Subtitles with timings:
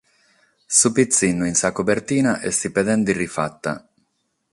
[0.77, 3.71] Su pitzinnu in sa cobertina est pedende rifata.